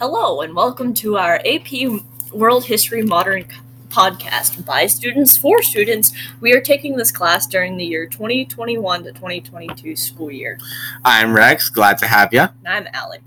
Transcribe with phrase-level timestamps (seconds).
[0.00, 2.00] Hello, and welcome to our AP
[2.32, 3.44] World History Modern
[3.90, 6.12] podcast by students for students.
[6.40, 10.58] We are taking this class during the year 2021 to 2022 school year.
[11.04, 12.40] I'm Rex, glad to have you.
[12.40, 13.22] And I'm Alec.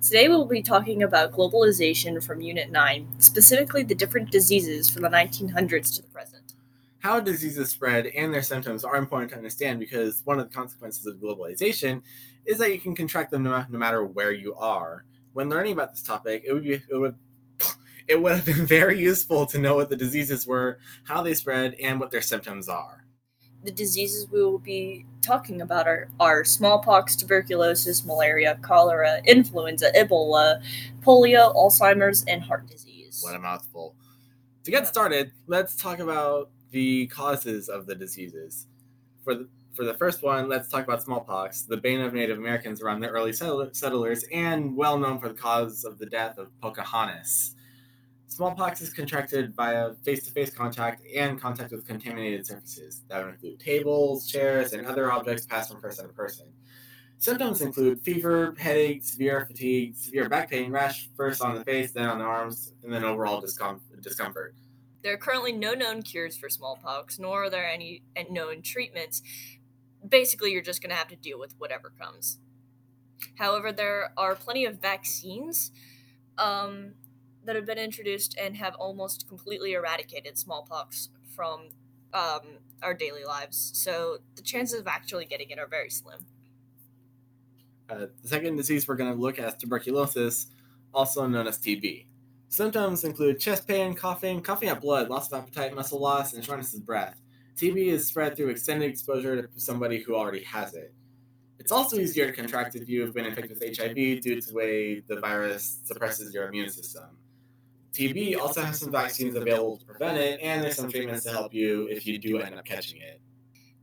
[0.00, 5.10] Today we'll be talking about globalization from Unit 9, specifically the different diseases from the
[5.10, 6.54] 1900s to the present.
[7.00, 11.04] How diseases spread and their symptoms are important to understand because one of the consequences
[11.04, 12.00] of globalization
[12.46, 15.92] is that you can contract them no, no matter where you are when learning about
[15.92, 17.16] this topic, it would be it would
[18.08, 21.74] it would have been very useful to know what the diseases were, how they spread,
[21.74, 23.04] and what their symptoms are.
[23.64, 30.60] The diseases we will be talking about are, are smallpox, tuberculosis, malaria, cholera, influenza, Ebola,
[31.00, 33.20] polio, Alzheimer's, and heart disease.
[33.22, 33.94] What a mouthful.
[34.64, 38.66] To get started, let's talk about the causes of the diseases.
[39.24, 42.82] For the, for the first one, let's talk about smallpox, the bane of Native Americans
[42.82, 47.54] around the early settlers, and well known for the cause of the death of Pocahontas.
[48.26, 53.02] Smallpox is contracted via face to face contact and contact with contaminated surfaces.
[53.08, 56.46] That would include tables, chairs, and other objects passed from person to person.
[57.18, 62.08] Symptoms include fever, headache, severe fatigue, severe back pain, rash first on the face, then
[62.08, 64.54] on the arms, and then overall discomfort.
[65.02, 69.22] There are currently no known cures for smallpox, nor are there any known treatments,
[70.06, 72.38] basically you're just going to have to deal with whatever comes.
[73.36, 75.70] However, there are plenty of vaccines
[76.38, 76.94] um,
[77.44, 81.68] that have been introduced and have almost completely eradicated smallpox from
[82.12, 83.70] um, our daily lives.
[83.74, 86.26] So the chances of actually getting it are very slim.
[87.88, 90.46] Uh, the second disease we're going to look at is tuberculosis,
[90.94, 92.06] also known as TB.
[92.52, 96.74] Symptoms include chest pain, coughing, coughing up blood, loss of appetite, muscle loss, and shortness
[96.74, 97.18] of breath.
[97.56, 100.92] TB is spread through extended exposure to somebody who already has it.
[101.58, 104.54] It's also easier to contract if you have been infected with HIV due to the
[104.54, 107.16] way the virus suppresses your immune system.
[107.94, 111.54] TB also has some vaccines available to prevent it, and there's some treatments to help
[111.54, 113.18] you if you do end up catching it.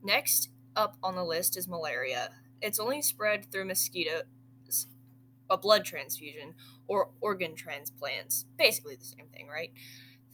[0.03, 2.29] Next up on the list is malaria.
[2.61, 4.25] It's only spread through mosquitoes,
[5.49, 6.53] a blood transfusion,
[6.87, 8.45] or organ transplants.
[8.57, 9.71] Basically the same thing, right?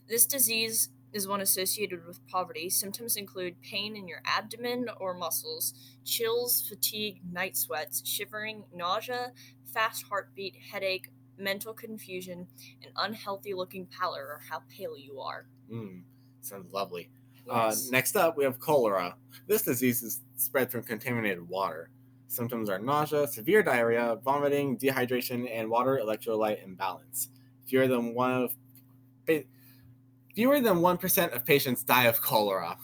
[0.08, 2.70] This disease is one associated with poverty.
[2.70, 5.74] Symptoms include pain in your abdomen or muscles,
[6.04, 9.32] chills, fatigue, night sweats, shivering, nausea,
[9.74, 12.48] fast heartbeat, headache, mental confusion,
[12.84, 15.46] and unhealthy looking pallor or how pale you are.
[15.72, 16.02] Mm,
[16.42, 17.10] sounds lovely.
[17.50, 17.88] Uh, yes.
[17.88, 19.16] Uh, next up, we have cholera.
[19.48, 21.90] This disease is spread from contaminated water.
[22.28, 27.30] Symptoms are nausea, severe diarrhea, vomiting, dehydration, and water electrolyte imbalance.
[27.66, 28.56] Fewer than one of
[30.36, 32.78] fewer than 1% of patients die of cholera.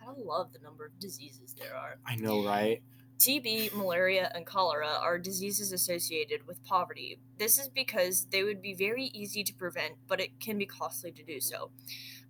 [0.00, 1.98] I love the number of diseases there are.
[2.06, 2.80] I know, right?
[3.18, 7.18] TB, malaria, and cholera are diseases associated with poverty.
[7.38, 11.12] This is because they would be very easy to prevent, but it can be costly
[11.12, 11.70] to do so.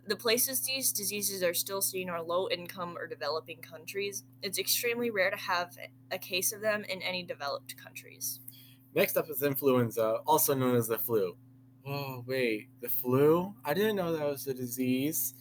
[0.07, 4.25] The places these diseases are still seen are low income or developing countries.
[4.43, 5.77] It's extremely rare to have
[6.11, 8.41] a case of them in any developed countries.
[8.95, 11.37] Next up is influenza, also known as the flu.
[11.87, 13.55] Oh, wait, the flu?
[13.65, 15.35] I didn't know that was a disease.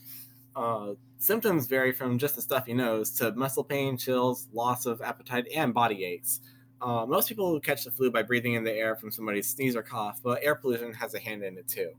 [0.55, 5.47] Uh, symptoms vary from just a stuffy nose to muscle pain, chills, loss of appetite,
[5.55, 6.39] and body aches.
[6.81, 9.83] Uh, most people catch the flu by breathing in the air from somebody's sneeze or
[9.83, 11.91] cough, but air pollution has a hand in it too.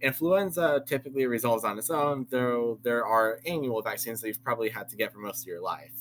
[0.00, 4.88] Influenza typically resolves on its own, though there are annual vaccines that you've probably had
[4.90, 5.92] to get for most of your life.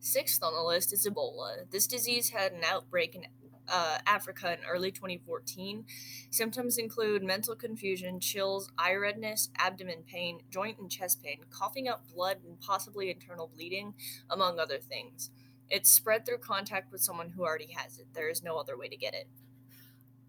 [0.00, 1.70] Sixth on the list is Ebola.
[1.70, 3.26] This disease had an outbreak in
[3.68, 5.84] uh, Africa in early 2014.
[6.30, 12.06] Symptoms include mental confusion, chills, eye redness, abdomen pain, joint and chest pain, coughing up
[12.14, 13.94] blood, and possibly internal bleeding,
[14.30, 15.30] among other things.
[15.70, 18.06] It's spread through contact with someone who already has it.
[18.14, 19.28] There is no other way to get it.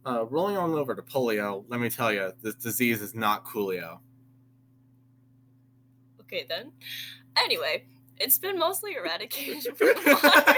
[0.05, 3.99] Uh, rolling on over to polio, let me tell you, this disease is not coolio.
[6.21, 6.71] Okay, then.
[7.37, 7.83] Anyway,
[8.17, 10.55] it's been mostly eradicated from water.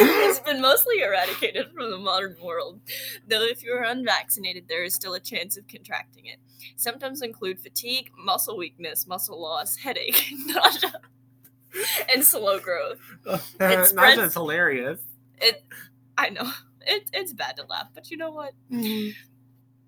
[0.00, 2.80] it's been mostly eradicated from the modern world,
[3.26, 6.38] though if you are unvaccinated, there is still a chance of contracting it.
[6.76, 10.92] Symptoms include fatigue, muscle weakness, muscle loss, headache, nausea,
[12.12, 13.00] and slow growth.
[13.26, 15.00] it spreads, Nausea's hilarious.
[15.40, 15.64] It,
[16.18, 16.50] I know,
[16.82, 18.52] it, it's bad to laugh, but you know what?
[18.70, 19.10] Mm-hmm.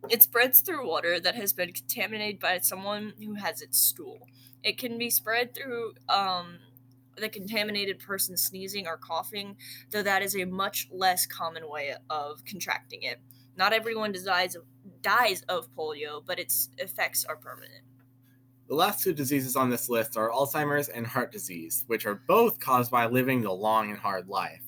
[0.08, 4.26] It spreads through water that has been contaminated by someone who has its stool.
[4.62, 6.58] It can be spread through um,
[7.16, 9.56] the contaminated person sneezing or coughing,
[9.90, 13.20] though that is a much less common way of contracting it.
[13.56, 14.64] Not everyone dies of,
[15.02, 17.82] dies of polio, but its effects are permanent.
[18.68, 22.58] The last two diseases on this list are Alzheimer's and heart disease, which are both
[22.58, 24.61] caused by living the long and hard life.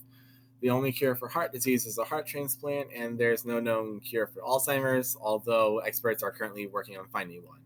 [0.64, 4.26] The only cure for heart disease is a heart transplant, and there's no known cure
[4.26, 7.58] for Alzheimer's, although experts are currently working on finding one.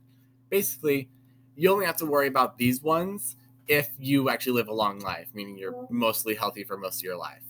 [0.50, 1.08] Basically,
[1.54, 3.36] you only have to worry about these ones
[3.68, 5.96] if you actually live a long life, meaning you're mm-hmm.
[5.96, 7.44] mostly healthy for most of your life.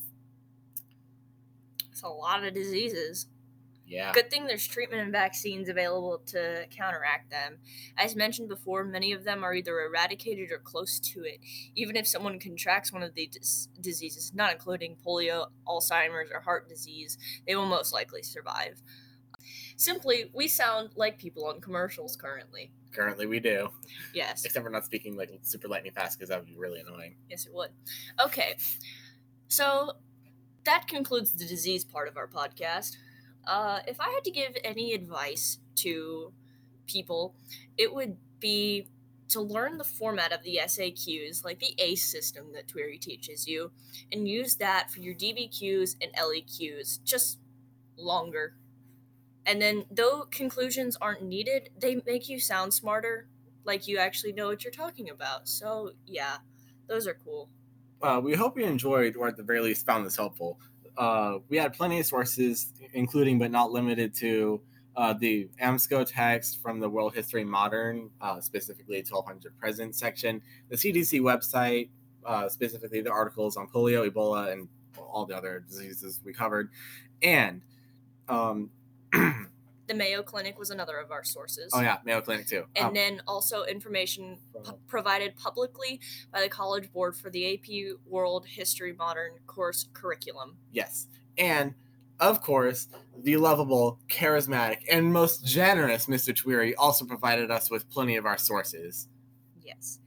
[1.90, 3.28] It's a lot of diseases.
[3.88, 4.12] Yeah.
[4.12, 7.58] Good thing there's treatment and vaccines available to counteract them.
[7.96, 11.38] As mentioned before, many of them are either eradicated or close to it.
[11.74, 17.16] Even if someone contracts one of these diseases, not including polio, Alzheimer's, or heart disease,
[17.46, 18.82] they will most likely survive.
[19.76, 22.72] Simply, we sound like people on commercials currently.
[22.92, 23.70] Currently, we do.
[24.12, 24.44] Yes.
[24.44, 27.16] Except we're not speaking like super lightning fast because that would be really annoying.
[27.30, 27.70] Yes, it would.
[28.22, 28.56] Okay.
[29.46, 29.92] So
[30.64, 32.96] that concludes the disease part of our podcast.
[33.48, 36.34] Uh, if I had to give any advice to
[36.86, 37.34] people,
[37.78, 38.88] it would be
[39.28, 43.72] to learn the format of the SAQs, like the ACE system that Tweary teaches you,
[44.12, 47.38] and use that for your DBQs and LEQs, just
[47.96, 48.56] longer.
[49.46, 53.28] And then, though conclusions aren't needed, they make you sound smarter,
[53.64, 55.48] like you actually know what you're talking about.
[55.48, 56.38] So, yeah,
[56.86, 57.48] those are cool.
[58.02, 60.60] Uh, we hope you enjoyed, or at the very least found this helpful.
[60.98, 64.60] Uh, we had plenty of sources, including but not limited to
[64.96, 70.76] uh, the AMSCO text from the World History Modern, uh, specifically 1200 present section, the
[70.76, 71.88] CDC website,
[72.26, 74.68] uh, specifically the articles on polio, Ebola, and
[74.98, 76.70] all the other diseases we covered,
[77.22, 77.62] and
[78.28, 78.68] um,
[79.88, 81.72] the Mayo Clinic was another of our sources.
[81.74, 82.64] oh yeah, Mayo Clinic too.
[82.76, 86.00] And Um, then also information pu- provided publicly
[86.32, 90.58] by the College Board for the AP World History Modern course curriculum.
[90.70, 91.08] Yes.
[91.36, 91.74] And
[92.20, 96.34] of course, the lovable, charismatic, and most generous Mr.
[96.34, 99.08] Tweary also provided us with plenty of our sources.
[99.62, 100.00] Yes.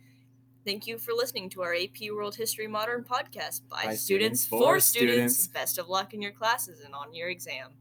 [0.65, 4.45] Thank you for listening to our AP World History Modern podcast by, By students, students,
[4.45, 5.33] for for students.
[5.35, 5.47] students.
[5.47, 7.71] Best of luck in your classes and on your exam.